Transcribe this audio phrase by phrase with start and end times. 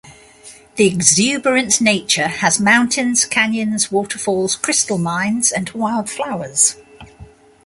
[0.77, 6.75] The exuberant nature has mountains, canyons, waterfalls, crystal mines, and wildflowers.